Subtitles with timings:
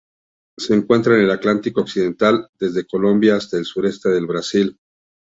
[0.57, 4.79] Se encuentra en el Atlántico occidental: desde Colombia hasta el sureste del Brasil.